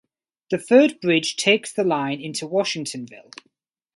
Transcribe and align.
The 0.49 0.57
third 0.57 0.99
bridge 0.99 1.35
takes 1.35 1.71
the 1.71 1.83
line 1.83 2.19
into 2.19 2.47
Washingtonville. 2.47 3.29